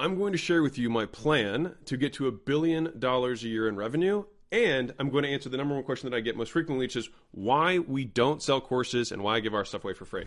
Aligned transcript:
I'm 0.00 0.16
going 0.16 0.32
to 0.32 0.38
share 0.38 0.62
with 0.62 0.78
you 0.78 0.88
my 0.88 1.04
plan 1.04 1.74
to 1.84 1.98
get 1.98 2.14
to 2.14 2.26
a 2.26 2.32
billion 2.32 2.98
dollars 2.98 3.44
a 3.44 3.48
year 3.48 3.68
in 3.68 3.76
revenue. 3.76 4.24
And 4.50 4.94
I'm 4.98 5.10
going 5.10 5.24
to 5.24 5.28
answer 5.28 5.50
the 5.50 5.58
number 5.58 5.74
one 5.74 5.84
question 5.84 6.10
that 6.10 6.16
I 6.16 6.20
get 6.20 6.38
most 6.38 6.52
frequently, 6.52 6.86
which 6.86 6.96
is 6.96 7.10
why 7.32 7.80
we 7.80 8.06
don't 8.06 8.42
sell 8.42 8.62
courses 8.62 9.12
and 9.12 9.22
why 9.22 9.36
I 9.36 9.40
give 9.40 9.52
our 9.52 9.66
stuff 9.66 9.84
away 9.84 9.92
for 9.92 10.06
free. 10.06 10.24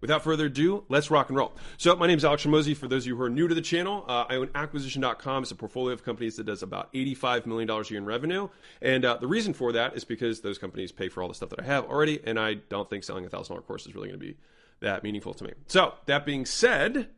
Without 0.00 0.24
further 0.24 0.46
ado, 0.46 0.84
let's 0.88 1.10
rock 1.10 1.28
and 1.28 1.36
roll. 1.36 1.52
So, 1.76 1.94
my 1.96 2.06
name 2.06 2.16
is 2.16 2.24
Alex 2.24 2.46
Hormozi. 2.46 2.74
For 2.74 2.88
those 2.88 3.02
of 3.02 3.08
you 3.08 3.16
who 3.16 3.22
are 3.24 3.28
new 3.28 3.46
to 3.46 3.54
the 3.54 3.60
channel, 3.60 4.06
uh, 4.08 4.24
I 4.30 4.36
own 4.36 4.48
Acquisition.com. 4.54 5.42
It's 5.42 5.52
a 5.52 5.54
portfolio 5.54 5.92
of 5.92 6.02
companies 6.02 6.36
that 6.36 6.44
does 6.44 6.62
about 6.62 6.90
$85 6.94 7.44
million 7.44 7.68
a 7.68 7.82
year 7.82 7.98
in 7.98 8.06
revenue. 8.06 8.48
And 8.80 9.04
uh, 9.04 9.18
the 9.18 9.28
reason 9.28 9.52
for 9.52 9.72
that 9.72 9.94
is 9.96 10.04
because 10.04 10.40
those 10.40 10.56
companies 10.56 10.92
pay 10.92 11.10
for 11.10 11.22
all 11.22 11.28
the 11.28 11.34
stuff 11.34 11.50
that 11.50 11.60
I 11.60 11.64
have 11.64 11.84
already, 11.84 12.18
and 12.24 12.40
I 12.40 12.54
don't 12.54 12.88
think 12.88 13.04
selling 13.04 13.26
a 13.26 13.28
$1,000 13.28 13.66
course 13.66 13.86
is 13.86 13.94
really 13.94 14.08
going 14.08 14.18
to 14.18 14.26
be 14.26 14.38
that 14.80 15.02
meaningful 15.02 15.34
to 15.34 15.44
me. 15.44 15.52
So, 15.66 15.92
that 16.06 16.24
being 16.24 16.46
said, 16.46 17.10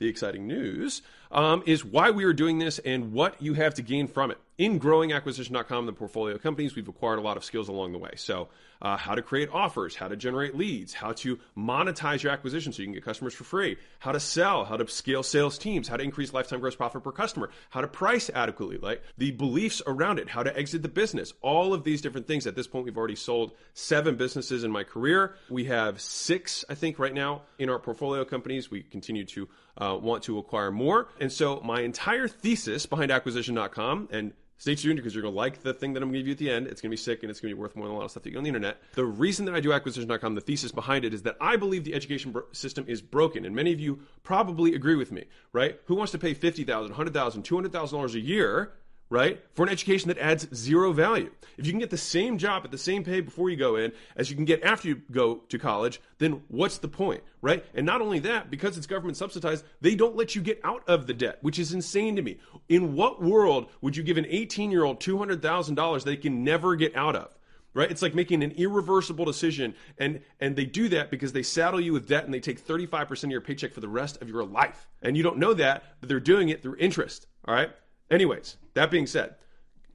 the 0.00 0.08
exciting 0.08 0.46
news 0.46 1.02
um, 1.30 1.62
is 1.66 1.84
why 1.84 2.10
we 2.10 2.24
are 2.24 2.32
doing 2.32 2.58
this 2.58 2.78
and 2.80 3.12
what 3.12 3.40
you 3.40 3.54
have 3.54 3.74
to 3.74 3.82
gain 3.82 4.08
from 4.08 4.30
it. 4.30 4.38
In 4.58 4.76
growing 4.76 5.12
acquisition.com, 5.12 5.86
the 5.86 5.92
portfolio 5.92 6.36
companies, 6.36 6.74
we've 6.74 6.86
acquired 6.86 7.18
a 7.18 7.22
lot 7.22 7.38
of 7.38 7.44
skills 7.44 7.68
along 7.68 7.92
the 7.92 7.98
way. 7.98 8.10
So, 8.16 8.48
uh, 8.82 8.96
how 8.96 9.14
to 9.14 9.22
create 9.22 9.48
offers, 9.52 9.96
how 9.96 10.08
to 10.08 10.16
generate 10.16 10.54
leads, 10.54 10.92
how 10.92 11.12
to 11.12 11.38
monetize 11.56 12.22
your 12.22 12.32
acquisition 12.32 12.72
so 12.72 12.82
you 12.82 12.86
can 12.86 12.94
get 12.94 13.04
customers 13.04 13.34
for 13.34 13.44
free, 13.44 13.76
how 13.98 14.12
to 14.12 14.20
sell, 14.20 14.64
how 14.64 14.76
to 14.76 14.86
scale 14.88 15.22
sales 15.22 15.58
teams, 15.58 15.88
how 15.88 15.96
to 15.96 16.02
increase 16.02 16.32
lifetime 16.32 16.60
gross 16.60 16.76
profit 16.76 17.02
per 17.02 17.12
customer, 17.12 17.50
how 17.70 17.80
to 17.80 17.88
price 17.88 18.30
adequately, 18.34 18.76
like 18.76 19.02
the 19.18 19.30
beliefs 19.30 19.80
around 19.86 20.18
it, 20.18 20.28
how 20.28 20.42
to 20.42 20.54
exit 20.56 20.82
the 20.82 20.88
business, 20.88 21.32
all 21.40 21.72
of 21.72 21.84
these 21.84 22.00
different 22.00 22.26
things. 22.26 22.46
At 22.46 22.54
this 22.54 22.66
point, 22.66 22.84
we've 22.84 22.98
already 22.98 23.16
sold 23.16 23.52
seven 23.74 24.16
businesses 24.16 24.64
in 24.64 24.70
my 24.70 24.84
career. 24.84 25.36
We 25.48 25.64
have 25.64 26.00
six, 26.00 26.64
I 26.68 26.74
think, 26.74 26.98
right 26.98 27.14
now 27.14 27.42
in 27.58 27.70
our 27.70 27.78
portfolio 27.78 28.24
companies. 28.24 28.70
We 28.70 28.82
continue 28.82 29.24
to 29.26 29.48
uh, 29.76 29.98
want 30.00 30.24
to 30.24 30.38
acquire 30.38 30.70
more. 30.70 31.08
And 31.20 31.30
so 31.30 31.60
my 31.60 31.82
entire 31.82 32.26
thesis 32.26 32.86
behind 32.86 33.10
acquisition.com 33.10 34.08
and 34.10 34.32
Stay 34.60 34.74
tuned 34.74 34.96
because 34.96 35.14
you're 35.14 35.22
going 35.22 35.32
to 35.32 35.38
like 35.38 35.62
the 35.62 35.72
thing 35.72 35.94
that 35.94 36.02
I'm 36.02 36.10
going 36.10 36.16
to 36.16 36.18
give 36.18 36.26
you 36.26 36.32
at 36.32 36.38
the 36.38 36.50
end. 36.50 36.66
It's 36.66 36.82
going 36.82 36.90
to 36.90 36.92
be 36.92 36.98
sick 36.98 37.22
and 37.22 37.30
it's 37.30 37.40
going 37.40 37.50
to 37.50 37.56
be 37.56 37.58
worth 37.58 37.76
more 37.76 37.86
than 37.86 37.94
a 37.94 37.98
lot 37.98 38.04
of 38.04 38.10
stuff 38.10 38.24
that 38.24 38.28
you 38.28 38.34
get 38.34 38.40
on 38.40 38.44
the 38.44 38.48
internet. 38.48 38.76
The 38.92 39.06
reason 39.06 39.46
that 39.46 39.54
I 39.54 39.60
do 39.60 39.72
acquisition.com, 39.72 40.34
the 40.34 40.42
thesis 40.42 40.70
behind 40.70 41.06
it 41.06 41.14
is 41.14 41.22
that 41.22 41.38
I 41.40 41.56
believe 41.56 41.84
the 41.84 41.94
education 41.94 42.34
system 42.52 42.84
is 42.86 43.00
broken. 43.00 43.46
And 43.46 43.56
many 43.56 43.72
of 43.72 43.80
you 43.80 44.00
probably 44.22 44.74
agree 44.74 44.96
with 44.96 45.12
me, 45.12 45.24
right? 45.54 45.80
Who 45.86 45.94
wants 45.94 46.12
to 46.12 46.18
pay 46.18 46.34
$50,000, 46.34 46.90
$100,000, 46.90 47.10
$200,000 47.10 48.14
a 48.14 48.20
year 48.20 48.72
right? 49.10 49.44
For 49.54 49.64
an 49.64 49.68
education 49.68 50.08
that 50.08 50.18
adds 50.18 50.48
zero 50.54 50.92
value. 50.92 51.30
If 51.58 51.66
you 51.66 51.72
can 51.72 51.80
get 51.80 51.90
the 51.90 51.98
same 51.98 52.38
job 52.38 52.64
at 52.64 52.70
the 52.70 52.78
same 52.78 53.02
pay 53.02 53.20
before 53.20 53.50
you 53.50 53.56
go 53.56 53.76
in 53.76 53.92
as 54.16 54.30
you 54.30 54.36
can 54.36 54.44
get 54.44 54.62
after 54.62 54.88
you 54.88 55.02
go 55.10 55.42
to 55.48 55.58
college, 55.58 56.00
then 56.18 56.42
what's 56.48 56.78
the 56.78 56.88
point, 56.88 57.22
right? 57.42 57.64
And 57.74 57.84
not 57.84 58.00
only 58.00 58.20
that, 58.20 58.50
because 58.50 58.78
it's 58.78 58.86
government 58.86 59.16
subsidized, 59.16 59.64
they 59.80 59.96
don't 59.96 60.16
let 60.16 60.34
you 60.36 60.40
get 60.40 60.60
out 60.64 60.88
of 60.88 61.08
the 61.08 61.12
debt, 61.12 61.38
which 61.42 61.58
is 61.58 61.74
insane 61.74 62.16
to 62.16 62.22
me. 62.22 62.38
In 62.68 62.94
what 62.94 63.20
world 63.20 63.66
would 63.80 63.96
you 63.96 64.04
give 64.04 64.16
an 64.16 64.26
18 64.28 64.70
year 64.70 64.84
old 64.84 65.00
$200,000 65.00 66.04
they 66.04 66.16
can 66.16 66.44
never 66.44 66.76
get 66.76 66.96
out 66.96 67.16
of? 67.16 67.28
right 67.72 67.90
it's 67.90 68.02
like 68.02 68.16
making 68.16 68.42
an 68.42 68.50
irreversible 68.52 69.24
decision 69.24 69.74
and 69.98 70.20
and 70.40 70.56
they 70.56 70.64
do 70.64 70.88
that 70.88 71.08
because 71.08 71.32
they 71.32 71.42
saddle 71.42 71.80
you 71.80 71.92
with 71.92 72.08
debt 72.08 72.24
and 72.24 72.34
they 72.34 72.40
take 72.40 72.60
35% 72.66 73.22
of 73.22 73.30
your 73.30 73.40
paycheck 73.40 73.72
for 73.72 73.80
the 73.80 73.88
rest 73.88 74.20
of 74.20 74.28
your 74.28 74.44
life 74.44 74.88
and 75.02 75.16
you 75.16 75.22
don't 75.22 75.38
know 75.38 75.54
that 75.54 75.84
but 76.00 76.08
they're 76.08 76.18
doing 76.18 76.48
it 76.48 76.62
through 76.62 76.74
interest 76.80 77.28
all 77.46 77.54
right 77.54 77.70
Anyways, 78.10 78.56
that 78.74 78.90
being 78.90 79.06
said, 79.06 79.36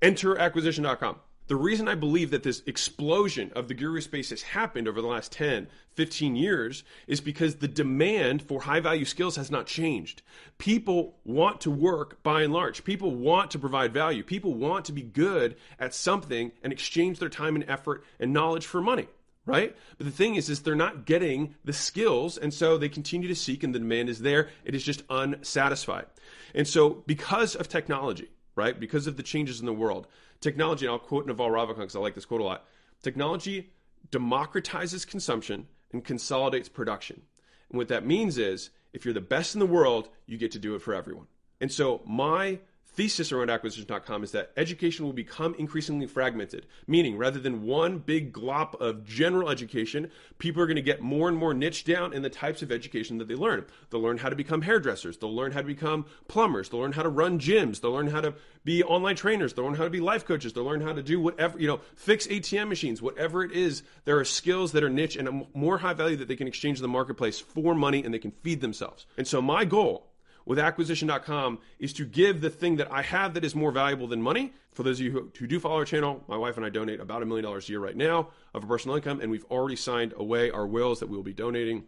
enter 0.01 0.37
acquisition.com. 0.37 1.17
The 1.47 1.55
reason 1.55 1.87
I 1.87 1.93
believe 1.93 2.31
that 2.31 2.41
this 2.41 2.63
explosion 2.65 3.51
of 3.55 3.67
the 3.67 3.75
guru 3.75 4.01
space 4.01 4.31
has 4.31 4.41
happened 4.41 4.87
over 4.87 4.99
the 4.99 5.07
last 5.07 5.31
10, 5.33 5.67
15 5.93 6.35
years 6.35 6.83
is 7.05 7.21
because 7.21 7.57
the 7.57 7.67
demand 7.67 8.41
for 8.41 8.61
high 8.61 8.79
value 8.79 9.05
skills 9.05 9.35
has 9.35 9.51
not 9.51 9.67
changed. 9.67 10.23
People 10.57 11.17
want 11.23 11.61
to 11.61 11.69
work 11.69 12.23
by 12.23 12.41
and 12.41 12.51
large. 12.51 12.83
People 12.83 13.11
want 13.11 13.51
to 13.51 13.59
provide 13.59 13.93
value. 13.93 14.23
People 14.23 14.55
want 14.55 14.85
to 14.85 14.91
be 14.91 15.03
good 15.03 15.55
at 15.79 15.93
something 15.93 16.51
and 16.63 16.73
exchange 16.73 17.19
their 17.19 17.29
time 17.29 17.55
and 17.55 17.69
effort 17.69 18.03
and 18.19 18.33
knowledge 18.33 18.65
for 18.65 18.81
money 18.81 19.07
right? 19.45 19.75
But 19.97 20.05
the 20.05 20.11
thing 20.11 20.35
is, 20.35 20.49
is 20.49 20.61
they're 20.61 20.75
not 20.75 21.05
getting 21.05 21.55
the 21.63 21.73
skills, 21.73 22.37
and 22.37 22.53
so 22.53 22.77
they 22.77 22.89
continue 22.89 23.27
to 23.27 23.35
seek, 23.35 23.63
and 23.63 23.73
the 23.73 23.79
demand 23.79 24.09
is 24.09 24.19
there. 24.19 24.49
It 24.63 24.75
is 24.75 24.83
just 24.83 25.03
unsatisfied. 25.09 26.05
And 26.53 26.67
so, 26.67 27.03
because 27.05 27.55
of 27.55 27.69
technology, 27.69 28.29
right, 28.55 28.79
because 28.79 29.07
of 29.07 29.17
the 29.17 29.23
changes 29.23 29.59
in 29.59 29.65
the 29.65 29.73
world, 29.73 30.07
technology, 30.41 30.85
and 30.85 30.93
I'll 30.93 30.99
quote 30.99 31.27
Naval 31.27 31.49
Ravikant 31.49 31.77
because 31.77 31.95
I 31.95 31.99
like 31.99 32.15
this 32.15 32.25
quote 32.25 32.41
a 32.41 32.43
lot 32.43 32.65
technology 33.01 33.71
democratizes 34.11 35.05
consumption 35.05 35.67
and 35.91 36.03
consolidates 36.03 36.69
production. 36.69 37.21
And 37.69 37.77
what 37.77 37.87
that 37.89 38.05
means 38.05 38.37
is, 38.37 38.69
if 38.93 39.05
you're 39.05 39.13
the 39.13 39.21
best 39.21 39.55
in 39.55 39.59
the 39.59 39.65
world, 39.65 40.09
you 40.25 40.37
get 40.37 40.51
to 40.51 40.59
do 40.59 40.75
it 40.75 40.81
for 40.81 40.93
everyone. 40.93 41.27
And 41.61 41.71
so, 41.71 42.01
my 42.05 42.59
thesis 42.95 43.31
around 43.31 43.49
acquisition.com 43.49 44.23
is 44.23 44.31
that 44.31 44.51
education 44.57 45.05
will 45.05 45.13
become 45.13 45.55
increasingly 45.57 46.07
fragmented, 46.07 46.65
meaning 46.87 47.17
rather 47.17 47.39
than 47.39 47.63
one 47.63 47.99
big 47.99 48.33
glop 48.33 48.79
of 48.79 49.05
general 49.05 49.49
education, 49.49 50.09
people 50.37 50.61
are 50.61 50.65
going 50.65 50.75
to 50.75 50.81
get 50.81 51.01
more 51.01 51.27
and 51.27 51.37
more 51.37 51.53
niche 51.53 51.83
down 51.83 52.13
in 52.13 52.21
the 52.21 52.29
types 52.29 52.61
of 52.61 52.71
education 52.71 53.17
that 53.17 53.27
they 53.27 53.35
learn. 53.35 53.65
They'll 53.89 54.01
learn 54.01 54.17
how 54.17 54.29
to 54.29 54.35
become 54.35 54.61
hairdressers, 54.61 55.17
they'll 55.17 55.35
learn 55.35 55.51
how 55.51 55.61
to 55.61 55.67
become 55.67 56.05
plumbers, 56.27 56.69
they'll 56.69 56.79
learn 56.79 56.93
how 56.93 57.03
to 57.03 57.09
run 57.09 57.39
gyms, 57.39 57.81
they'll 57.81 57.91
learn 57.91 58.07
how 58.07 58.21
to 58.21 58.33
be 58.63 58.83
online 58.83 59.15
trainers, 59.15 59.53
they'll 59.53 59.65
learn 59.65 59.75
how 59.75 59.83
to 59.83 59.89
be 59.89 59.99
life 59.99 60.25
coaches, 60.25 60.53
they'll 60.53 60.63
learn 60.63 60.81
how 60.81 60.93
to 60.93 61.03
do 61.03 61.19
whatever, 61.19 61.59
you 61.59 61.67
know, 61.67 61.81
fix 61.95 62.27
ATM 62.27 62.69
machines, 62.69 63.01
whatever 63.01 63.43
it 63.43 63.51
is. 63.51 63.83
There 64.05 64.17
are 64.17 64.25
skills 64.25 64.71
that 64.71 64.83
are 64.83 64.89
niche 64.89 65.15
and 65.15 65.45
more 65.53 65.77
high 65.77 65.93
value 65.93 66.15
that 66.17 66.27
they 66.27 66.35
can 66.35 66.47
exchange 66.47 66.77
in 66.79 66.81
the 66.81 66.87
marketplace 66.87 67.39
for 67.39 67.75
money 67.75 68.03
and 68.03 68.13
they 68.13 68.19
can 68.19 68.31
feed 68.41 68.61
themselves. 68.61 69.05
And 69.17 69.27
so 69.27 69.41
my 69.41 69.65
goal 69.65 70.07
with 70.45 70.59
acquisition.com 70.59 71.59
is 71.79 71.93
to 71.93 72.05
give 72.05 72.41
the 72.41 72.49
thing 72.49 72.77
that 72.77 72.91
I 72.91 73.01
have 73.01 73.33
that 73.33 73.43
is 73.43 73.55
more 73.55 73.71
valuable 73.71 74.07
than 74.07 74.21
money. 74.21 74.53
For 74.71 74.83
those 74.83 74.99
of 74.99 75.05
you 75.05 75.11
who, 75.11 75.47
do 75.47 75.59
follow 75.59 75.77
our 75.77 75.85
channel, 75.85 76.23
my 76.27 76.37
wife 76.37 76.57
and 76.57 76.65
I 76.65 76.69
donate 76.69 76.99
about 76.99 77.23
a 77.23 77.25
million 77.25 77.43
dollars 77.45 77.67
a 77.67 77.71
year 77.71 77.79
right 77.79 77.95
now 77.95 78.29
of 78.53 78.63
our 78.63 78.67
personal 78.67 78.95
income, 78.95 79.21
and 79.21 79.31
we've 79.31 79.45
already 79.45 79.75
signed 79.75 80.13
away 80.17 80.51
our 80.51 80.67
wills 80.67 80.99
that 80.99 81.07
we 81.07 81.15
will 81.15 81.23
be 81.23 81.33
donating 81.33 81.85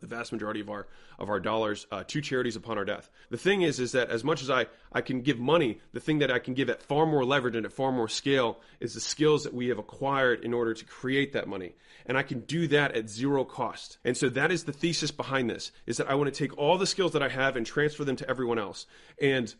the 0.00 0.06
vast 0.06 0.32
majority 0.32 0.60
of 0.60 0.68
our 0.68 0.86
of 1.18 1.28
our 1.28 1.40
dollars 1.40 1.86
uh, 1.90 2.04
to 2.04 2.20
charities 2.20 2.56
upon 2.56 2.78
our 2.78 2.84
death. 2.84 3.08
The 3.30 3.36
thing 3.36 3.62
is, 3.62 3.80
is 3.80 3.92
that 3.92 4.10
as 4.10 4.24
much 4.24 4.42
as 4.42 4.50
I 4.50 4.66
I 4.92 5.00
can 5.00 5.22
give 5.22 5.38
money, 5.38 5.80
the 5.92 6.00
thing 6.00 6.18
that 6.18 6.30
I 6.30 6.38
can 6.38 6.54
give 6.54 6.68
at 6.68 6.82
far 6.82 7.06
more 7.06 7.24
leverage 7.24 7.56
and 7.56 7.66
at 7.66 7.72
far 7.72 7.92
more 7.92 8.08
scale 8.08 8.60
is 8.80 8.94
the 8.94 9.00
skills 9.00 9.44
that 9.44 9.54
we 9.54 9.68
have 9.68 9.78
acquired 9.78 10.44
in 10.44 10.52
order 10.52 10.74
to 10.74 10.84
create 10.84 11.32
that 11.32 11.48
money, 11.48 11.74
and 12.06 12.18
I 12.18 12.22
can 12.22 12.40
do 12.40 12.66
that 12.68 12.92
at 12.92 13.08
zero 13.08 13.44
cost. 13.44 13.98
And 14.04 14.16
so 14.16 14.28
that 14.30 14.50
is 14.50 14.64
the 14.64 14.72
thesis 14.72 15.10
behind 15.10 15.48
this: 15.50 15.72
is 15.86 15.96
that 15.98 16.10
I 16.10 16.14
want 16.14 16.32
to 16.32 16.38
take 16.38 16.56
all 16.58 16.78
the 16.78 16.86
skills 16.86 17.12
that 17.12 17.22
I 17.22 17.28
have 17.28 17.56
and 17.56 17.66
transfer 17.66 18.04
them 18.04 18.16
to 18.16 18.28
everyone 18.28 18.58
else. 18.58 18.86
And 19.20 19.54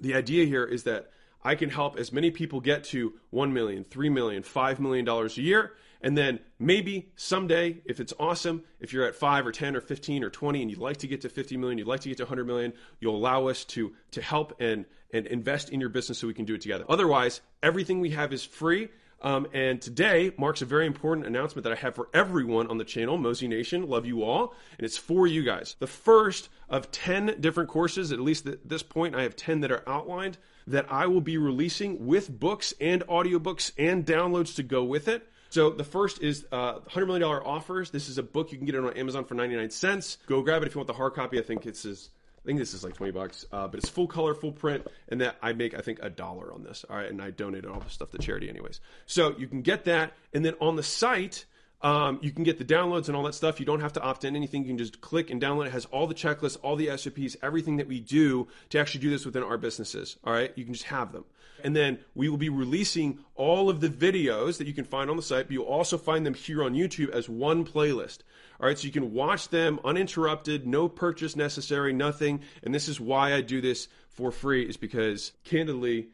the 0.00 0.14
idea 0.14 0.46
here 0.46 0.64
is 0.64 0.84
that 0.84 1.10
I 1.42 1.54
can 1.54 1.70
help 1.70 1.96
as 1.98 2.12
many 2.12 2.30
people 2.30 2.60
get 2.60 2.84
to 2.84 3.14
1 3.30 3.52
million, 3.52 3.84
3 3.84 4.10
million, 4.10 4.42
5 4.42 4.80
million 4.80 5.04
dollars 5.04 5.38
a 5.38 5.42
year 5.42 5.72
and 6.02 6.16
then 6.16 6.40
maybe 6.58 7.10
someday, 7.16 7.80
if 7.84 8.00
it's 8.00 8.12
awesome, 8.18 8.64
if 8.80 8.92
you're 8.92 9.06
at 9.06 9.14
five 9.14 9.46
or 9.46 9.52
10 9.52 9.76
or 9.76 9.80
15 9.80 10.24
or 10.24 10.30
20 10.30 10.62
and 10.62 10.70
you'd 10.70 10.80
like 10.80 10.98
to 10.98 11.06
get 11.06 11.22
to 11.22 11.28
50 11.28 11.56
million, 11.56 11.78
you'd 11.78 11.86
like 11.86 12.00
to 12.00 12.08
get 12.08 12.18
to 12.18 12.24
100 12.24 12.46
million, 12.46 12.72
you'll 13.00 13.16
allow 13.16 13.48
us 13.48 13.64
to, 13.64 13.92
to 14.12 14.22
help 14.22 14.60
and, 14.60 14.84
and 15.12 15.26
invest 15.26 15.70
in 15.70 15.80
your 15.80 15.88
business 15.88 16.18
so 16.18 16.26
we 16.26 16.34
can 16.34 16.44
do 16.44 16.54
it 16.54 16.60
together. 16.60 16.84
Otherwise, 16.88 17.40
everything 17.62 18.00
we 18.00 18.10
have 18.10 18.32
is 18.32 18.44
free. 18.44 18.88
Um, 19.22 19.46
and 19.54 19.80
today 19.80 20.32
marks 20.36 20.60
a 20.60 20.66
very 20.66 20.86
important 20.86 21.26
announcement 21.26 21.64
that 21.64 21.72
I 21.72 21.76
have 21.76 21.94
for 21.94 22.08
everyone 22.12 22.66
on 22.66 22.76
the 22.76 22.84
channel, 22.84 23.16
Mosey 23.16 23.48
Nation. 23.48 23.88
Love 23.88 24.04
you 24.04 24.22
all. 24.22 24.54
And 24.78 24.84
it's 24.84 24.98
for 24.98 25.26
you 25.26 25.42
guys. 25.42 25.74
The 25.78 25.86
first 25.86 26.50
of 26.68 26.90
10 26.90 27.40
different 27.40 27.70
courses, 27.70 28.12
at 28.12 28.20
least 28.20 28.46
at 28.46 28.68
this 28.68 28.82
point, 28.82 29.14
I 29.16 29.22
have 29.22 29.34
10 29.34 29.60
that 29.60 29.72
are 29.72 29.82
outlined 29.88 30.36
that 30.66 30.86
I 30.90 31.06
will 31.06 31.20
be 31.20 31.38
releasing 31.38 32.06
with 32.06 32.38
books 32.38 32.74
and 32.80 33.06
audiobooks 33.06 33.72
and 33.78 34.04
downloads 34.04 34.54
to 34.56 34.62
go 34.62 34.84
with 34.84 35.08
it. 35.08 35.26
So 35.56 35.70
the 35.70 35.84
first 35.84 36.22
is 36.22 36.44
uh, 36.52 36.80
$100 36.80 37.06
million 37.06 37.22
offers. 37.22 37.88
This 37.90 38.10
is 38.10 38.18
a 38.18 38.22
book 38.22 38.52
you 38.52 38.58
can 38.58 38.66
get 38.66 38.74
it 38.74 38.84
on 38.84 38.92
Amazon 38.92 39.24
for 39.24 39.32
99 39.32 39.70
cents. 39.70 40.18
Go 40.26 40.42
grab 40.42 40.60
it 40.60 40.66
if 40.66 40.74
you 40.74 40.80
want 40.80 40.86
the 40.86 40.92
hard 40.92 41.14
copy. 41.14 41.38
I 41.38 41.42
think 41.42 41.64
it's 41.64 41.86
is 41.86 42.10
I 42.44 42.44
think 42.44 42.58
this 42.58 42.74
is 42.74 42.84
like 42.84 42.92
20 42.92 43.12
bucks, 43.12 43.46
uh, 43.50 43.66
but 43.66 43.78
it's 43.78 43.88
full 43.88 44.06
color, 44.06 44.34
full 44.34 44.52
print, 44.52 44.86
and 45.08 45.22
that 45.22 45.36
I 45.40 45.54
make, 45.54 45.72
I 45.72 45.78
think, 45.80 46.00
a 46.02 46.10
dollar 46.10 46.52
on 46.52 46.62
this. 46.62 46.84
All 46.90 46.96
right, 46.96 47.08
and 47.08 47.22
I 47.22 47.30
donated 47.30 47.70
all 47.70 47.80
the 47.80 47.88
stuff 47.88 48.10
to 48.10 48.18
charity, 48.18 48.50
anyways. 48.50 48.82
So 49.06 49.34
you 49.38 49.48
can 49.48 49.62
get 49.62 49.84
that, 49.86 50.12
and 50.34 50.44
then 50.44 50.56
on 50.60 50.76
the 50.76 50.82
site, 50.82 51.46
um, 51.82 52.18
you 52.22 52.30
can 52.30 52.42
get 52.42 52.58
the 52.58 52.64
downloads 52.64 53.08
and 53.08 53.16
all 53.16 53.22
that 53.24 53.34
stuff. 53.34 53.60
You 53.60 53.66
don't 53.66 53.80
have 53.80 53.92
to 53.94 54.02
opt 54.02 54.24
in 54.24 54.34
anything. 54.34 54.62
You 54.62 54.68
can 54.68 54.78
just 54.78 55.00
click 55.00 55.30
and 55.30 55.40
download. 55.40 55.66
It 55.66 55.72
has 55.72 55.84
all 55.86 56.06
the 56.06 56.14
checklists, 56.14 56.56
all 56.62 56.76
the 56.76 56.96
SOPs, 56.96 57.36
everything 57.42 57.76
that 57.76 57.86
we 57.86 58.00
do 58.00 58.48
to 58.70 58.78
actually 58.78 59.00
do 59.02 59.10
this 59.10 59.26
within 59.26 59.42
our 59.42 59.58
businesses. 59.58 60.16
All 60.24 60.32
right, 60.32 60.52
you 60.56 60.64
can 60.64 60.72
just 60.72 60.86
have 60.86 61.12
them. 61.12 61.24
And 61.62 61.74
then 61.74 61.98
we 62.14 62.28
will 62.28 62.36
be 62.36 62.48
releasing 62.48 63.18
all 63.34 63.70
of 63.70 63.80
the 63.80 63.88
videos 63.88 64.58
that 64.58 64.66
you 64.66 64.74
can 64.74 64.84
find 64.84 65.10
on 65.10 65.16
the 65.16 65.22
site, 65.22 65.46
but 65.46 65.52
you'll 65.52 65.64
also 65.64 65.98
find 65.98 66.24
them 66.24 66.34
here 66.34 66.62
on 66.62 66.74
YouTube 66.74 67.10
as 67.10 67.28
one 67.28 67.64
playlist. 67.64 68.18
All 68.60 68.66
right, 68.66 68.78
so 68.78 68.86
you 68.86 68.92
can 68.92 69.12
watch 69.12 69.48
them 69.48 69.80
uninterrupted, 69.84 70.66
no 70.66 70.88
purchase 70.88 71.36
necessary, 71.36 71.92
nothing. 71.92 72.40
And 72.62 72.74
this 72.74 72.88
is 72.88 73.00
why 73.00 73.34
I 73.34 73.40
do 73.42 73.60
this 73.60 73.88
for 74.08 74.30
free, 74.32 74.66
is 74.66 74.76
because 74.76 75.32
candidly, 75.44 76.08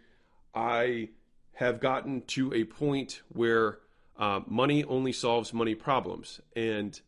I 0.55 1.11
have 1.55 1.81
gotten 1.81 2.23
to 2.23 2.53
a 2.53 2.65
point 2.65 3.23
where 3.29 3.79
uh, 4.23 4.41
money 4.47 4.85
only 4.85 5.13
solves 5.13 5.53
money 5.53 5.75
problems. 5.75 6.41
And 6.55 6.99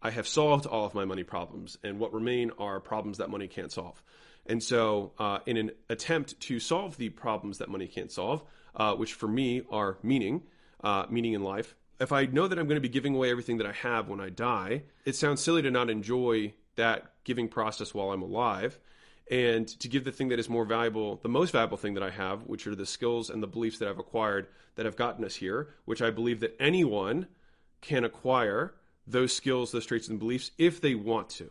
I 0.00 0.10
have 0.10 0.26
solved 0.26 0.64
all 0.64 0.86
of 0.86 0.94
my 0.94 1.04
money 1.04 1.22
problems, 1.22 1.76
and 1.84 1.98
what 1.98 2.14
remain 2.14 2.50
are 2.58 2.80
problems 2.80 3.18
that 3.18 3.28
money 3.28 3.46
can't 3.46 3.70
solve. 3.70 4.02
And 4.46 4.62
so, 4.62 5.12
uh, 5.18 5.40
in 5.44 5.58
an 5.58 5.72
attempt 5.90 6.40
to 6.40 6.58
solve 6.58 6.96
the 6.96 7.10
problems 7.10 7.58
that 7.58 7.68
money 7.68 7.86
can't 7.86 8.10
solve, 8.10 8.42
uh, 8.74 8.94
which 8.94 9.12
for 9.12 9.28
me 9.28 9.62
are 9.70 9.98
meaning, 10.02 10.44
uh, 10.82 11.04
meaning 11.10 11.34
in 11.34 11.42
life, 11.42 11.76
if 12.00 12.10
I 12.10 12.24
know 12.24 12.48
that 12.48 12.58
I'm 12.58 12.66
going 12.66 12.82
to 12.82 12.88
be 12.88 12.88
giving 12.88 13.14
away 13.14 13.30
everything 13.30 13.58
that 13.58 13.66
I 13.66 13.72
have 13.72 14.08
when 14.08 14.18
I 14.18 14.30
die, 14.30 14.84
it 15.04 15.14
sounds 15.14 15.42
silly 15.42 15.60
to 15.60 15.70
not 15.70 15.90
enjoy 15.90 16.54
that 16.76 17.12
giving 17.24 17.48
process 17.48 17.92
while 17.92 18.12
I'm 18.12 18.22
alive 18.22 18.78
and 19.30 19.68
to 19.80 19.88
give 19.88 20.04
the 20.04 20.12
thing 20.12 20.28
that 20.28 20.38
is 20.38 20.48
more 20.48 20.64
valuable, 20.64 21.16
the 21.22 21.28
most 21.28 21.52
valuable 21.52 21.76
thing 21.76 21.94
that 21.94 22.02
I 22.02 22.10
have, 22.10 22.42
which 22.42 22.66
are 22.66 22.74
the 22.74 22.86
skills 22.86 23.30
and 23.30 23.42
the 23.42 23.46
beliefs 23.46 23.78
that 23.78 23.88
I've 23.88 23.98
acquired 23.98 24.48
that 24.76 24.86
have 24.86 24.96
gotten 24.96 25.24
us 25.24 25.36
here, 25.36 25.68
which 25.84 26.02
I 26.02 26.10
believe 26.10 26.40
that 26.40 26.56
anyone 26.60 27.26
can 27.80 28.04
acquire 28.04 28.74
those 29.06 29.32
skills, 29.32 29.72
those 29.72 29.86
traits, 29.86 30.08
and 30.08 30.18
beliefs 30.18 30.50
if 30.58 30.80
they 30.80 30.94
want 30.94 31.28
to. 31.30 31.50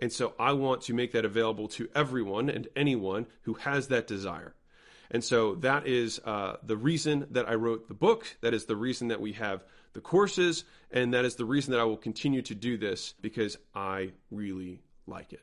And 0.00 0.12
so 0.12 0.34
I 0.38 0.52
want 0.52 0.82
to 0.82 0.94
make 0.94 1.12
that 1.12 1.24
available 1.24 1.68
to 1.68 1.88
everyone 1.94 2.50
and 2.50 2.68
anyone 2.76 3.26
who 3.42 3.54
has 3.54 3.88
that 3.88 4.06
desire. 4.06 4.54
And 5.10 5.22
so 5.22 5.54
that 5.56 5.86
is 5.86 6.20
uh, 6.24 6.56
the 6.62 6.76
reason 6.76 7.26
that 7.30 7.48
I 7.48 7.54
wrote 7.54 7.88
the 7.88 7.94
book. 7.94 8.26
That 8.40 8.54
is 8.54 8.66
the 8.66 8.76
reason 8.76 9.08
that 9.08 9.20
we 9.20 9.32
have 9.34 9.64
the 9.92 10.00
courses. 10.00 10.64
And 10.90 11.14
that 11.14 11.24
is 11.24 11.36
the 11.36 11.44
reason 11.44 11.72
that 11.72 11.80
I 11.80 11.84
will 11.84 11.96
continue 11.96 12.42
to 12.42 12.54
do 12.54 12.76
this 12.76 13.14
because 13.20 13.56
I 13.74 14.12
really 14.30 14.80
like 15.06 15.32
it. 15.32 15.40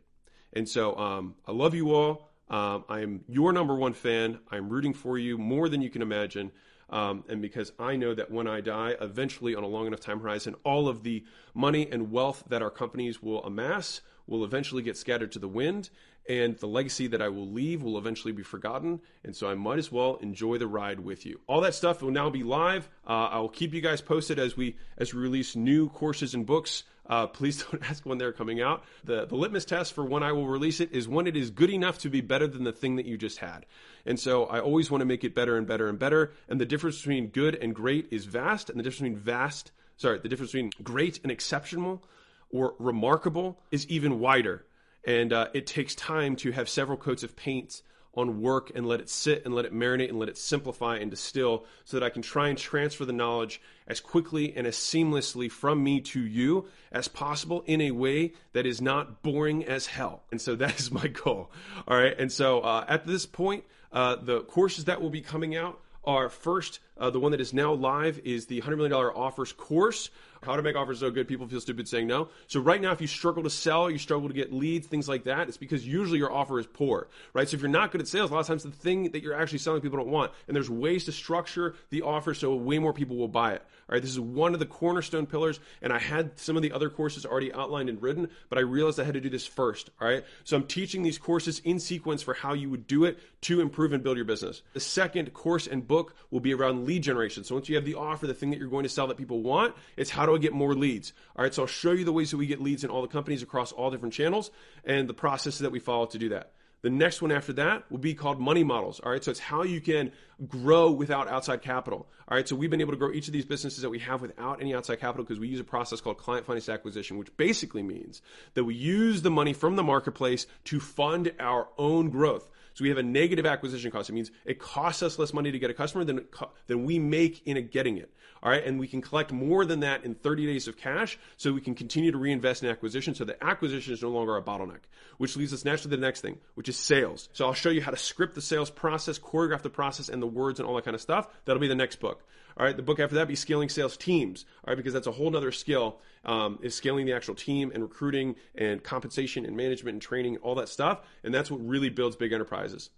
And 0.53 0.67
so 0.67 0.95
um, 0.95 1.35
I 1.47 1.51
love 1.51 1.73
you 1.73 1.93
all. 1.93 2.29
Um, 2.49 2.85
I'm 2.87 3.23
your 3.27 3.51
number 3.51 3.75
one 3.75 3.93
fan. 3.93 4.39
I'm 4.51 4.69
rooting 4.69 4.93
for 4.93 5.17
you 5.17 5.37
more 5.37 5.69
than 5.69 5.81
you 5.81 5.89
can 5.89 6.01
imagine. 6.01 6.51
Um, 6.89 7.23
and 7.27 7.41
because 7.41 7.71
I 7.79 7.95
know 7.95 8.13
that 8.13 8.29
when 8.29 8.47
I 8.47 8.61
die, 8.61 8.95
eventually 9.01 9.55
on 9.55 9.63
a 9.63 9.67
long 9.67 9.87
enough 9.87 10.01
time 10.01 10.19
horizon, 10.19 10.55
all 10.63 10.87
of 10.87 11.01
the 11.01 11.23
money 11.55 11.89
and 11.91 12.11
wealth 12.11 12.43
that 12.49 12.61
our 12.61 12.69
companies 12.69 13.21
will 13.21 13.43
amass 13.43 14.01
will 14.27 14.45
eventually 14.45 14.83
get 14.83 14.95
scattered 14.95 15.31
to 15.33 15.39
the 15.39 15.47
wind, 15.47 15.89
and 16.29 16.57
the 16.59 16.67
legacy 16.67 17.07
that 17.07 17.21
I 17.21 17.27
will 17.27 17.49
leave 17.49 17.83
will 17.83 17.97
eventually 17.97 18.31
be 18.31 18.43
forgotten. 18.43 19.01
And 19.23 19.35
so 19.35 19.49
I 19.49 19.55
might 19.55 19.79
as 19.79 19.91
well 19.91 20.15
enjoy 20.17 20.57
the 20.57 20.67
ride 20.67 20.99
with 20.99 21.25
you. 21.25 21.41
All 21.47 21.61
that 21.61 21.75
stuff 21.75 22.01
will 22.01 22.11
now 22.11 22.29
be 22.29 22.43
live. 22.43 22.87
Uh, 23.05 23.27
I 23.31 23.39
will 23.39 23.49
keep 23.49 23.73
you 23.73 23.81
guys 23.81 24.01
posted 24.01 24.39
as 24.39 24.55
we 24.55 24.77
as 24.97 25.13
we 25.13 25.21
release 25.21 25.55
new 25.55 25.89
courses 25.89 26.33
and 26.33 26.45
books. 26.45 26.83
Uh, 27.05 27.27
please 27.27 27.63
don't 27.71 27.83
ask 27.89 28.05
when 28.05 28.17
they're 28.17 28.33
coming 28.33 28.61
out. 28.61 28.83
The, 29.03 29.25
the 29.25 29.35
litmus 29.35 29.65
test 29.65 29.93
for 29.93 30.03
when 30.03 30.23
I 30.23 30.31
will 30.31 30.47
release 30.47 30.79
it 30.79 30.91
is 30.91 31.07
when 31.07 31.27
it 31.27 31.35
is 31.35 31.49
good 31.49 31.69
enough 31.69 31.99
to 31.99 32.09
be 32.09 32.21
better 32.21 32.47
than 32.47 32.63
the 32.63 32.71
thing 32.71 32.95
that 32.95 33.05
you 33.05 33.17
just 33.17 33.39
had. 33.39 33.65
And 34.05 34.19
so 34.19 34.45
I 34.45 34.59
always 34.59 34.89
want 34.89 35.01
to 35.01 35.05
make 35.05 35.23
it 35.23 35.35
better 35.35 35.57
and 35.57 35.67
better 35.67 35.89
and 35.89 35.99
better. 35.99 36.33
And 36.47 36.59
the 36.59 36.65
difference 36.65 36.97
between 36.97 37.27
good 37.27 37.55
and 37.55 37.73
great 37.73 38.07
is 38.11 38.25
vast. 38.25 38.69
And 38.69 38.79
the 38.79 38.83
difference 38.83 39.01
between 39.01 39.17
vast, 39.17 39.71
sorry, 39.97 40.19
the 40.19 40.29
difference 40.29 40.51
between 40.51 40.71
great 40.81 41.19
and 41.23 41.31
exceptional 41.31 42.03
or 42.49 42.75
remarkable 42.79 43.59
is 43.71 43.87
even 43.87 44.19
wider. 44.19 44.65
And 45.05 45.33
uh, 45.33 45.47
it 45.53 45.67
takes 45.67 45.95
time 45.95 46.35
to 46.37 46.51
have 46.51 46.69
several 46.69 46.97
coats 46.97 47.23
of 47.23 47.35
paint 47.35 47.81
on 48.15 48.41
work 48.41 48.71
and 48.75 48.85
let 48.85 48.99
it 48.99 49.09
sit 49.09 49.43
and 49.45 49.55
let 49.55 49.65
it 49.65 49.73
marinate 49.73 50.09
and 50.09 50.19
let 50.19 50.29
it 50.29 50.37
simplify 50.37 50.97
and 50.97 51.09
distill 51.09 51.65
so 51.83 51.99
that 51.99 52.05
I 52.05 52.09
can 52.09 52.21
try 52.21 52.49
and 52.49 52.57
transfer 52.57 53.05
the 53.05 53.13
knowledge 53.13 53.61
as 53.87 53.99
quickly 53.99 54.53
and 54.55 54.67
as 54.67 54.75
seamlessly 54.75 55.49
from 55.51 55.83
me 55.83 55.99
to 56.01 56.21
you 56.21 56.67
as 56.91 57.07
possible 57.07 57.63
in 57.65 57.81
a 57.81 57.91
way 57.91 58.33
that 58.53 58.65
is 58.65 58.81
not 58.81 59.23
boring 59.23 59.65
as 59.65 59.87
hell. 59.87 60.23
And 60.31 60.39
so 60.39 60.55
that 60.55 60.79
is 60.79 60.91
my 60.91 61.07
goal. 61.07 61.51
All 61.87 61.97
right. 61.97 62.17
And 62.17 62.31
so 62.31 62.61
uh, 62.61 62.85
at 62.87 63.07
this 63.07 63.25
point, 63.25 63.63
uh, 63.91 64.17
the 64.17 64.41
courses 64.41 64.85
that 64.85 65.01
will 65.01 65.09
be 65.09 65.21
coming 65.21 65.55
out 65.55 65.79
are 66.05 66.29
first, 66.29 66.79
uh, 66.97 67.09
the 67.09 67.19
one 67.19 67.31
that 67.31 67.41
is 67.41 67.53
now 67.53 67.73
live 67.73 68.19
is 68.23 68.45
the 68.47 68.61
$100 68.61 68.77
million 68.77 68.93
offers 68.93 69.53
course. 69.53 70.09
How 70.45 70.55
to 70.55 70.61
make 70.61 70.75
offers 70.75 70.99
so 70.99 71.11
good 71.11 71.27
people 71.27 71.47
feel 71.47 71.61
stupid 71.61 71.87
saying 71.87 72.07
no. 72.07 72.29
So 72.47 72.59
right 72.59 72.81
now, 72.81 72.91
if 72.91 73.01
you 73.01 73.07
struggle 73.07 73.43
to 73.43 73.49
sell, 73.49 73.89
you 73.89 73.97
struggle 73.97 74.27
to 74.27 74.33
get 74.33 74.51
leads, 74.51 74.87
things 74.87 75.07
like 75.07 75.23
that, 75.25 75.47
it's 75.47 75.57
because 75.57 75.85
usually 75.85 76.19
your 76.19 76.31
offer 76.31 76.59
is 76.59 76.67
poor, 76.67 77.07
right? 77.33 77.47
So 77.47 77.55
if 77.55 77.61
you're 77.61 77.69
not 77.69 77.91
good 77.91 78.01
at 78.01 78.07
sales, 78.07 78.31
a 78.31 78.33
lot 78.33 78.41
of 78.41 78.47
times 78.47 78.63
the 78.63 78.71
thing 78.71 79.11
that 79.11 79.23
you're 79.23 79.33
actually 79.33 79.59
selling 79.59 79.81
people 79.81 79.97
don't 79.97 80.09
want. 80.09 80.31
And 80.47 80.55
there's 80.55 80.69
ways 80.69 81.05
to 81.05 81.11
structure 81.11 81.75
the 81.89 82.01
offer 82.01 82.33
so 82.33 82.55
way 82.55 82.79
more 82.79 82.93
people 82.93 83.17
will 83.17 83.27
buy 83.27 83.53
it. 83.53 83.61
All 83.89 83.95
right, 83.95 84.01
this 84.01 84.11
is 84.11 84.19
one 84.19 84.53
of 84.53 84.59
the 84.59 84.65
cornerstone 84.65 85.25
pillars, 85.25 85.59
and 85.81 85.91
I 85.91 85.99
had 85.99 86.39
some 86.39 86.55
of 86.55 86.61
the 86.61 86.71
other 86.71 86.89
courses 86.89 87.25
already 87.25 87.53
outlined 87.53 87.89
and 87.89 88.01
written, 88.01 88.29
but 88.49 88.57
I 88.57 88.61
realized 88.61 88.99
I 88.99 89.03
had 89.03 89.13
to 89.15 89.21
do 89.21 89.29
this 89.29 89.45
first. 89.45 89.89
All 89.99 90.07
right, 90.07 90.23
so 90.45 90.55
I'm 90.55 90.65
teaching 90.65 91.03
these 91.03 91.17
courses 91.17 91.59
in 91.65 91.79
sequence 91.79 92.21
for 92.21 92.33
how 92.33 92.53
you 92.53 92.69
would 92.69 92.87
do 92.87 93.03
it 93.03 93.19
to 93.41 93.59
improve 93.59 93.91
and 93.91 94.01
build 94.01 94.15
your 94.15 94.25
business. 94.25 94.61
The 94.73 94.79
second 94.79 95.33
course 95.33 95.67
and 95.67 95.85
book 95.85 96.15
will 96.31 96.39
be 96.39 96.53
around 96.53 96.85
lead 96.85 97.03
generation. 97.03 97.43
So 97.43 97.55
once 97.55 97.67
you 97.67 97.75
have 97.75 97.85
the 97.85 97.95
offer, 97.95 98.25
the 98.25 98.33
thing 98.33 98.51
that 98.51 98.59
you're 98.59 98.69
going 98.69 98.83
to 98.83 98.89
sell 98.89 99.07
that 99.07 99.17
people 99.17 99.41
want, 99.41 99.75
it's 99.97 100.09
how 100.09 100.25
do 100.33 100.39
I 100.39 100.41
get 100.41 100.53
more 100.53 100.73
leads? 100.73 101.13
All 101.35 101.43
right, 101.43 101.53
so 101.53 101.63
I'll 101.63 101.67
show 101.67 101.91
you 101.91 102.05
the 102.05 102.13
ways 102.13 102.31
that 102.31 102.37
we 102.37 102.47
get 102.47 102.61
leads 102.61 102.83
in 102.83 102.89
all 102.89 103.01
the 103.01 103.07
companies 103.07 103.41
across 103.41 103.71
all 103.71 103.91
different 103.91 104.13
channels 104.13 104.51
and 104.83 105.07
the 105.07 105.13
processes 105.13 105.59
that 105.59 105.71
we 105.71 105.79
follow 105.79 106.05
to 106.07 106.17
do 106.17 106.29
that. 106.29 106.51
The 106.83 106.89
next 106.89 107.21
one 107.21 107.31
after 107.31 107.53
that 107.53 107.89
will 107.89 107.97
be 107.97 108.13
called 108.13 108.41
money 108.41 108.63
models. 108.63 108.99
All 108.99 109.11
right. 109.11 109.23
So 109.23 109.31
it's 109.31 109.39
how 109.39 109.63
you 109.63 109.79
can 109.79 110.11
grow 110.47 110.91
without 110.91 111.29
outside 111.29 111.61
capital. 111.61 112.07
All 112.27 112.35
right. 112.35 112.47
So 112.47 112.57
we've 112.57 112.69
been 112.69 112.81
able 112.81 112.91
to 112.91 112.97
grow 112.97 113.11
each 113.11 113.27
of 113.27 113.33
these 113.33 113.45
businesses 113.45 113.81
that 113.81 113.89
we 113.89 113.99
have 113.99 114.21
without 114.21 114.61
any 114.61 114.75
outside 114.75 114.99
capital 114.99 115.23
because 115.23 115.39
we 115.39 115.47
use 115.47 115.61
a 115.61 115.63
process 115.63 116.01
called 116.01 116.17
client 116.17 116.45
finance 116.45 116.67
acquisition, 116.67 117.17
which 117.17 117.35
basically 117.37 117.83
means 117.83 118.21
that 118.53 118.65
we 118.65 118.75
use 118.75 119.21
the 119.21 119.31
money 119.31 119.53
from 119.53 119.77
the 119.77 119.83
marketplace 119.83 120.45
to 120.65 120.81
fund 120.81 121.31
our 121.39 121.69
own 121.77 122.09
growth. 122.09 122.49
So 122.73 122.83
we 122.83 122.89
have 122.89 122.97
a 122.97 123.03
negative 123.03 123.45
acquisition 123.45 123.91
cost. 123.91 124.09
It 124.09 124.13
means 124.13 124.31
it 124.45 124.59
costs 124.59 125.03
us 125.03 125.19
less 125.19 125.33
money 125.33 125.51
to 125.51 125.59
get 125.59 125.69
a 125.69 125.73
customer 125.73 126.03
than, 126.03 126.25
than 126.67 126.85
we 126.85 126.97
make 126.97 127.45
in 127.45 127.67
getting 127.67 127.97
it. 127.97 128.11
All 128.41 128.51
right. 128.51 128.65
And 128.65 128.79
we 128.79 128.87
can 128.87 129.01
collect 129.01 129.31
more 129.31 129.63
than 129.63 129.81
that 129.81 130.03
in 130.03 130.15
30 130.15 130.45
days 130.47 130.67
of 130.67 130.75
cash 130.75 131.17
so 131.37 131.53
we 131.53 131.61
can 131.61 131.75
continue 131.75 132.11
to 132.11 132.17
reinvest 132.17 132.63
in 132.63 132.69
acquisition. 132.69 133.15
So 133.15 133.23
the 133.25 133.41
acquisition 133.43 133.93
is 133.93 134.01
no 134.01 134.09
longer 134.09 134.35
a 134.35 134.41
bottleneck, 134.41 134.81
which 135.17 135.37
leads 135.37 135.53
us 135.53 135.63
naturally 135.63 135.91
to 135.91 135.97
the 135.97 136.05
next 136.05 136.21
thing, 136.21 136.39
which 136.55 136.67
is 136.67 136.72
sales. 136.77 137.29
So 137.33 137.45
I'll 137.45 137.53
show 137.53 137.69
you 137.69 137.81
how 137.81 137.91
to 137.91 137.97
script 137.97 138.35
the 138.35 138.41
sales 138.41 138.69
process, 138.69 139.19
choreograph 139.19 139.61
the 139.61 139.69
process 139.69 140.09
and 140.09 140.21
the 140.21 140.27
words 140.27 140.59
and 140.59 140.67
all 140.67 140.75
that 140.75 140.85
kind 140.85 140.95
of 140.95 141.01
stuff. 141.01 141.27
That'll 141.45 141.61
be 141.61 141.67
the 141.67 141.75
next 141.75 141.99
book. 141.99 142.23
All 142.57 142.65
right. 142.65 142.75
The 142.75 142.83
book 142.83 142.99
after 142.99 143.15
that 143.15 143.27
be 143.27 143.35
scaling 143.35 143.69
sales 143.69 143.97
teams. 143.97 144.45
All 144.65 144.71
right. 144.71 144.77
Because 144.77 144.93
that's 144.93 145.07
a 145.07 145.11
whole 145.11 145.29
nother 145.31 145.51
skill, 145.51 145.99
um, 146.25 146.59
is 146.61 146.75
scaling 146.75 147.05
the 147.05 147.13
actual 147.13 147.35
team 147.35 147.71
and 147.73 147.81
recruiting 147.81 148.35
and 148.55 148.83
compensation 148.83 149.45
and 149.45 149.57
management 149.57 149.93
and 149.93 150.01
training, 150.01 150.37
all 150.37 150.55
that 150.55 150.69
stuff. 150.69 151.01
And 151.23 151.33
that's 151.33 151.49
what 151.49 151.65
really 151.65 151.89
builds 151.89 152.15
big 152.15 152.31
enterprises. 152.31 152.89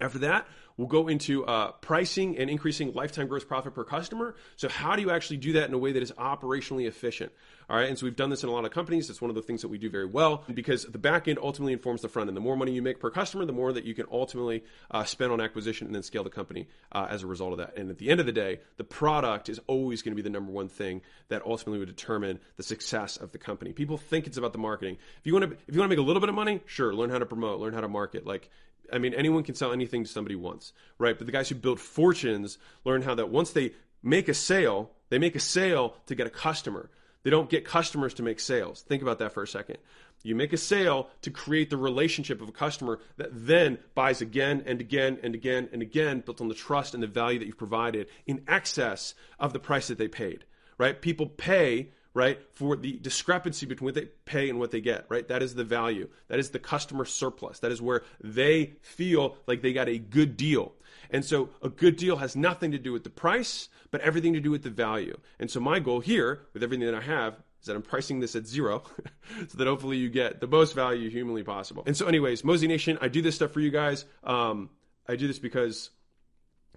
After 0.00 0.18
that, 0.20 0.46
we'll 0.76 0.88
go 0.88 1.08
into 1.08 1.44
uh, 1.44 1.72
pricing 1.72 2.36
and 2.38 2.50
increasing 2.50 2.92
lifetime 2.92 3.26
gross 3.26 3.44
profit 3.44 3.74
per 3.74 3.84
customer. 3.84 4.34
So, 4.56 4.68
how 4.68 4.96
do 4.96 5.02
you 5.02 5.10
actually 5.10 5.38
do 5.38 5.52
that 5.54 5.68
in 5.68 5.74
a 5.74 5.78
way 5.78 5.92
that 5.92 6.02
is 6.02 6.12
operationally 6.12 6.86
efficient? 6.86 7.32
All 7.68 7.76
right, 7.76 7.88
and 7.88 7.98
so 7.98 8.06
we've 8.06 8.14
done 8.14 8.30
this 8.30 8.44
in 8.44 8.48
a 8.48 8.52
lot 8.52 8.64
of 8.64 8.70
companies. 8.70 9.10
It's 9.10 9.20
one 9.20 9.28
of 9.28 9.34
the 9.34 9.42
things 9.42 9.62
that 9.62 9.68
we 9.68 9.78
do 9.78 9.90
very 9.90 10.06
well 10.06 10.44
because 10.54 10.84
the 10.84 10.98
back 10.98 11.26
end 11.26 11.38
ultimately 11.42 11.72
informs 11.72 12.00
the 12.00 12.08
front 12.08 12.28
end. 12.28 12.36
The 12.36 12.40
more 12.40 12.56
money 12.56 12.72
you 12.72 12.82
make 12.82 13.00
per 13.00 13.10
customer, 13.10 13.44
the 13.44 13.52
more 13.52 13.72
that 13.72 13.84
you 13.84 13.92
can 13.92 14.06
ultimately 14.10 14.62
uh, 14.92 15.02
spend 15.02 15.32
on 15.32 15.40
acquisition 15.40 15.86
and 15.86 15.94
then 15.94 16.04
scale 16.04 16.22
the 16.22 16.30
company 16.30 16.68
uh, 16.92 17.08
as 17.10 17.24
a 17.24 17.26
result 17.26 17.52
of 17.52 17.58
that. 17.58 17.76
And 17.76 17.90
at 17.90 17.98
the 17.98 18.10
end 18.10 18.20
of 18.20 18.26
the 18.26 18.32
day, 18.32 18.60
the 18.76 18.84
product 18.84 19.48
is 19.48 19.60
always 19.66 20.02
going 20.02 20.12
to 20.12 20.16
be 20.16 20.22
the 20.22 20.30
number 20.30 20.52
one 20.52 20.68
thing 20.68 21.02
that 21.28 21.42
ultimately 21.44 21.80
would 21.80 21.88
determine 21.88 22.38
the 22.56 22.62
success 22.62 23.16
of 23.16 23.32
the 23.32 23.38
company. 23.38 23.72
People 23.72 23.98
think 23.98 24.28
it's 24.28 24.36
about 24.36 24.52
the 24.52 24.58
marketing. 24.58 24.96
If 25.18 25.26
you 25.26 25.32
want 25.32 25.50
to, 25.50 25.56
if 25.66 25.74
you 25.74 25.80
want 25.80 25.90
to 25.90 25.96
make 25.96 26.02
a 26.02 26.06
little 26.06 26.20
bit 26.20 26.28
of 26.28 26.36
money, 26.36 26.60
sure, 26.66 26.94
learn 26.94 27.10
how 27.10 27.18
to 27.18 27.26
promote, 27.26 27.58
learn 27.58 27.74
how 27.74 27.80
to 27.80 27.88
market. 27.88 28.24
Like 28.24 28.48
I 28.92 28.98
mean, 28.98 29.14
anyone 29.14 29.42
can 29.42 29.54
sell 29.54 29.72
anything 29.72 30.04
to 30.04 30.10
somebody 30.10 30.36
once, 30.36 30.72
right? 30.98 31.16
But 31.16 31.26
the 31.26 31.32
guys 31.32 31.48
who 31.48 31.54
build 31.54 31.80
fortunes 31.80 32.58
learn 32.84 33.02
how 33.02 33.14
that 33.14 33.30
once 33.30 33.50
they 33.50 33.72
make 34.02 34.28
a 34.28 34.34
sale, 34.34 34.90
they 35.08 35.18
make 35.18 35.36
a 35.36 35.40
sale 35.40 35.94
to 36.06 36.14
get 36.14 36.26
a 36.26 36.30
customer. 36.30 36.90
They 37.22 37.30
don't 37.30 37.50
get 37.50 37.64
customers 37.64 38.14
to 38.14 38.22
make 38.22 38.38
sales. 38.38 38.82
Think 38.82 39.02
about 39.02 39.18
that 39.18 39.32
for 39.32 39.42
a 39.42 39.48
second. 39.48 39.78
You 40.22 40.34
make 40.34 40.52
a 40.52 40.56
sale 40.56 41.08
to 41.22 41.30
create 41.30 41.70
the 41.70 41.76
relationship 41.76 42.42
of 42.42 42.48
a 42.48 42.52
customer 42.52 42.98
that 43.16 43.30
then 43.32 43.78
buys 43.94 44.20
again 44.20 44.64
and 44.66 44.80
again 44.80 45.18
and 45.22 45.34
again 45.34 45.68
and 45.72 45.82
again, 45.82 46.20
built 46.20 46.40
on 46.40 46.48
the 46.48 46.54
trust 46.54 46.94
and 46.94 47.02
the 47.02 47.06
value 47.06 47.38
that 47.38 47.46
you've 47.46 47.56
provided 47.56 48.08
in 48.26 48.42
excess 48.48 49.14
of 49.38 49.52
the 49.52 49.60
price 49.60 49.86
that 49.86 49.98
they 49.98 50.08
paid, 50.08 50.44
right? 50.78 51.00
People 51.00 51.26
pay 51.26 51.90
right? 52.16 52.40
For 52.54 52.76
the 52.76 52.98
discrepancy 52.98 53.66
between 53.66 53.84
what 53.84 53.94
they 53.94 54.06
pay 54.24 54.48
and 54.48 54.58
what 54.58 54.70
they 54.70 54.80
get, 54.80 55.04
right? 55.10 55.28
That 55.28 55.42
is 55.42 55.54
the 55.54 55.64
value. 55.64 56.08
That 56.28 56.38
is 56.38 56.48
the 56.48 56.58
customer 56.58 57.04
surplus. 57.04 57.58
That 57.58 57.70
is 57.70 57.82
where 57.82 58.04
they 58.24 58.72
feel 58.80 59.36
like 59.46 59.60
they 59.60 59.74
got 59.74 59.90
a 59.90 59.98
good 59.98 60.34
deal. 60.34 60.72
And 61.10 61.26
so 61.26 61.50
a 61.60 61.68
good 61.68 61.96
deal 61.96 62.16
has 62.16 62.34
nothing 62.34 62.72
to 62.72 62.78
do 62.78 62.90
with 62.90 63.04
the 63.04 63.10
price, 63.10 63.68
but 63.90 64.00
everything 64.00 64.32
to 64.32 64.40
do 64.40 64.50
with 64.50 64.62
the 64.62 64.70
value. 64.70 65.18
And 65.38 65.50
so 65.50 65.60
my 65.60 65.78
goal 65.78 66.00
here 66.00 66.46
with 66.54 66.62
everything 66.62 66.86
that 66.86 66.94
I 66.94 67.02
have 67.02 67.34
is 67.60 67.66
that 67.66 67.76
I'm 67.76 67.82
pricing 67.82 68.20
this 68.20 68.34
at 68.34 68.46
zero 68.46 68.82
so 69.48 69.58
that 69.58 69.66
hopefully 69.66 69.98
you 69.98 70.08
get 70.08 70.40
the 70.40 70.46
most 70.46 70.74
value 70.74 71.10
humanly 71.10 71.42
possible. 71.42 71.82
And 71.86 71.94
so 71.94 72.06
anyways, 72.06 72.44
Mosey 72.44 72.66
Nation, 72.66 72.96
I 73.02 73.08
do 73.08 73.20
this 73.20 73.34
stuff 73.34 73.50
for 73.50 73.60
you 73.60 73.70
guys. 73.70 74.06
Um, 74.24 74.70
I 75.06 75.16
do 75.16 75.26
this 75.26 75.38
because 75.38 75.90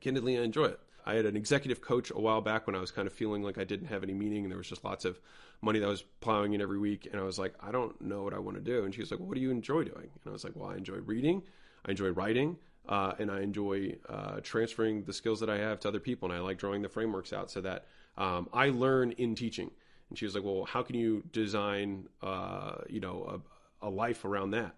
candidly 0.01 0.37
I 0.37 0.41
enjoy 0.41 0.65
it. 0.65 0.79
I 1.09 1.15
had 1.15 1.25
an 1.25 1.35
executive 1.35 1.81
coach 1.81 2.11
a 2.11 2.19
while 2.19 2.39
back 2.39 2.67
when 2.67 2.75
I 2.75 2.79
was 2.79 2.91
kind 2.91 3.07
of 3.07 3.13
feeling 3.13 3.41
like 3.41 3.57
I 3.57 3.63
didn't 3.63 3.87
have 3.87 4.03
any 4.03 4.13
meaning 4.13 4.43
and 4.43 4.51
there 4.51 4.57
was 4.57 4.69
just 4.69 4.83
lots 4.83 5.05
of 5.05 5.19
money 5.61 5.79
that 5.79 5.87
was 5.87 6.03
plowing 6.21 6.53
in 6.53 6.61
every 6.61 6.77
week. 6.77 7.07
And 7.11 7.19
I 7.19 7.23
was 7.23 7.39
like, 7.39 7.55
I 7.59 7.71
don't 7.71 7.99
know 7.99 8.23
what 8.23 8.33
I 8.33 8.39
want 8.39 8.57
to 8.57 8.63
do. 8.63 8.85
And 8.85 8.93
she 8.93 9.01
was 9.01 9.09
like, 9.09 9.19
What 9.19 9.33
do 9.33 9.41
you 9.41 9.49
enjoy 9.49 9.83
doing? 9.83 10.09
And 10.23 10.27
I 10.27 10.29
was 10.29 10.43
like, 10.43 10.55
Well, 10.55 10.69
I 10.69 10.75
enjoy 10.75 10.97
reading, 10.97 11.41
I 11.85 11.91
enjoy 11.91 12.09
writing, 12.09 12.57
uh, 12.87 13.13
and 13.17 13.31
I 13.31 13.41
enjoy 13.41 13.95
uh, 14.07 14.39
transferring 14.41 15.03
the 15.03 15.13
skills 15.13 15.39
that 15.39 15.49
I 15.49 15.57
have 15.57 15.79
to 15.81 15.87
other 15.87 15.99
people. 15.99 16.29
And 16.29 16.37
I 16.37 16.41
like 16.41 16.59
drawing 16.59 16.83
the 16.83 16.89
frameworks 16.89 17.33
out 17.33 17.49
so 17.49 17.61
that 17.61 17.85
um, 18.17 18.47
I 18.53 18.69
learn 18.69 19.11
in 19.13 19.33
teaching. 19.33 19.71
And 20.09 20.17
she 20.17 20.25
was 20.25 20.35
like, 20.35 20.43
well, 20.43 20.65
how 20.65 20.83
can 20.83 20.95
you 20.95 21.23
design, 21.31 22.07
uh, 22.21 22.75
you 22.87 22.99
know, 22.99 23.41
a, 23.81 23.87
a 23.87 23.89
life 23.89 24.25
around 24.25 24.51
that? 24.51 24.75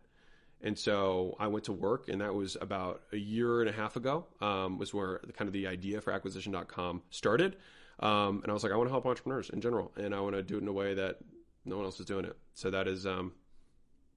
And 0.63 0.77
so 0.77 1.35
I 1.39 1.47
went 1.47 1.65
to 1.65 1.73
work, 1.73 2.07
and 2.07 2.21
that 2.21 2.33
was 2.33 2.55
about 2.61 3.01
a 3.11 3.17
year 3.17 3.61
and 3.61 3.69
a 3.69 3.73
half 3.73 3.95
ago. 3.95 4.25
Um, 4.41 4.77
was 4.77 4.93
where 4.93 5.19
the, 5.25 5.33
kind 5.33 5.47
of 5.47 5.53
the 5.53 5.67
idea 5.67 6.01
for 6.01 6.13
acquisition.com 6.13 7.01
started. 7.09 7.57
Um, 7.99 8.41
and 8.43 8.49
I 8.49 8.53
was 8.53 8.63
like, 8.63 8.71
I 8.71 8.75
want 8.75 8.87
to 8.87 8.91
help 8.91 9.05
entrepreneurs 9.05 9.49
in 9.49 9.61
general, 9.61 9.91
and 9.97 10.13
I 10.13 10.19
want 10.19 10.35
to 10.35 10.43
do 10.43 10.57
it 10.57 10.61
in 10.61 10.67
a 10.67 10.73
way 10.73 10.93
that 10.93 11.17
no 11.65 11.77
one 11.77 11.85
else 11.85 11.99
is 11.99 12.05
doing 12.05 12.25
it. 12.25 12.37
So 12.53 12.71
that 12.71 12.87
is, 12.87 13.05
um, 13.05 13.33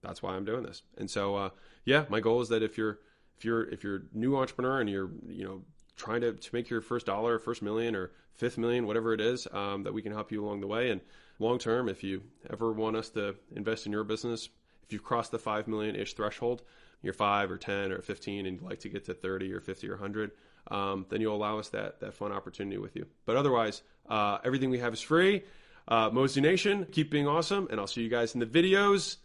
that's 0.03 0.23
why 0.23 0.35
I'm 0.35 0.45
doing 0.45 0.63
this. 0.63 0.83
And 0.99 1.11
so, 1.11 1.37
uh, 1.37 1.51
yeah, 1.85 2.05
my 2.09 2.21
goal 2.21 2.41
is 2.41 2.49
that 2.51 2.63
if 2.63 2.79
you're 2.79 2.99
if 3.37 3.45
you're 3.45 3.69
if 3.71 3.83
you're 3.83 3.97
a 3.97 4.03
new 4.13 4.37
entrepreneur 4.37 4.81
and 4.81 4.89
you're 4.89 5.11
you 5.27 5.45
know 5.45 5.63
trying 5.97 6.21
to, 6.21 6.33
to 6.33 6.55
make 6.55 6.71
your 6.71 6.81
first 6.81 7.07
dollar, 7.07 7.39
first 7.39 7.63
million, 7.63 7.95
or 7.95 8.13
fifth 8.33 8.59
million, 8.59 8.87
whatever 8.87 9.13
it 9.13 9.21
is, 9.21 9.47
um, 9.53 9.83
that 9.85 9.93
we 9.93 10.03
can 10.03 10.13
help 10.13 10.33
you 10.33 10.45
along 10.45 10.61
the 10.61 10.67
way. 10.67 10.91
And 10.91 11.01
long 11.39 11.59
term, 11.59 11.89
if 11.89 12.03
you 12.03 12.23
ever 12.51 12.73
want 12.73 12.97
us 12.97 13.11
to 13.11 13.37
invest 13.55 13.87
in 13.87 13.93
your 13.93 14.05
business, 14.05 14.49
if 14.87 14.93
you've 14.93 15.03
crossed 15.03 15.31
the 15.31 15.39
five 15.39 15.69
million 15.69 15.97
ish 15.97 16.15
threshold, 16.15 16.63
you're 17.03 17.13
five 17.13 17.51
or 17.51 17.59
ten 17.59 17.93
or 17.93 18.01
fifteen, 18.03 18.47
and 18.47 18.61
you'd 18.61 18.69
like 18.69 18.81
to 18.81 18.89
get 18.89 19.05
to 19.07 19.15
thirty 19.15 19.53
or 19.53 19.61
fifty 19.61 19.89
or 19.89 19.97
hundred, 19.97 20.33
um, 20.71 21.07
then 21.09 21.21
you'll 21.21 21.37
allow 21.37 21.59
us 21.59 21.69
that 21.71 22.01
that 22.01 22.15
fun 22.15 22.33
opportunity 22.33 22.79
with 22.79 22.97
you. 22.97 23.07
But 23.27 23.37
otherwise, 23.37 23.83
uh, 24.09 24.39
everything 24.45 24.71
we 24.71 24.79
have 24.79 24.93
is 24.93 25.01
free. 25.01 25.43
Uh, 25.87 26.11
Mosey 26.11 26.41
Nation, 26.41 26.87
keep 26.91 27.11
being 27.11 27.27
awesome, 27.27 27.69
and 27.71 27.79
I'll 27.79 27.87
see 27.87 28.03
you 28.03 28.09
guys 28.09 28.35
in 28.35 28.41
the 28.41 28.47
videos. 28.47 29.17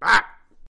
Bye. 0.00 0.22